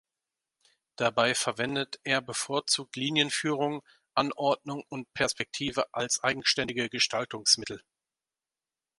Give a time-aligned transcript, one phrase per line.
[0.95, 3.83] Dabei verwendet er bevorzugt Linienführung,
[4.15, 7.83] Anordnung und Perspektive als eigenständige Gestaltungsmittel.